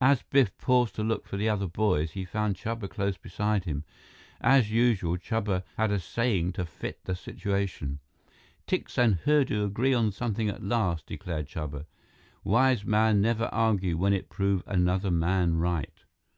As 0.00 0.22
Biff 0.22 0.56
paused 0.56 0.94
to 0.94 1.02
look 1.02 1.26
for 1.26 1.36
the 1.36 1.50
other 1.50 1.66
boys, 1.66 2.12
he 2.12 2.24
found 2.24 2.56
Chuba 2.56 2.88
close 2.88 3.18
beside 3.18 3.64
him. 3.64 3.84
As 4.40 4.70
usual, 4.70 5.18
Chuba 5.18 5.62
had 5.76 5.90
a 5.90 6.00
saying 6.00 6.52
to 6.52 6.64
fit 6.64 7.04
the 7.04 7.14
situation. 7.14 7.98
"Tikse 8.66 8.96
and 8.96 9.16
Hurdu 9.26 9.66
agree 9.66 9.92
on 9.92 10.10
something 10.10 10.48
at 10.48 10.62
last," 10.64 11.04
declared 11.04 11.48
Chuba. 11.48 11.84
"Wise 12.42 12.86
man 12.86 13.20
never 13.20 13.50
argue 13.52 13.98
when 13.98 14.14
it 14.14 14.30
prove 14.30 14.62
another 14.66 15.10
man 15.10 15.58
right." 15.58 16.02